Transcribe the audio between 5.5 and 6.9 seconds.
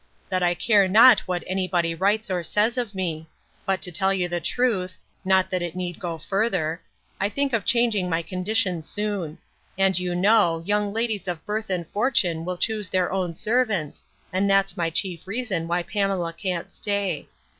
that it need go further,)